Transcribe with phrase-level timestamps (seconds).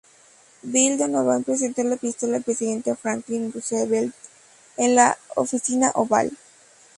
[0.63, 4.15] Bill Donovan presentó la pistola al presidente Franklin Roosevelt
[4.77, 6.35] en la Oficina Oval.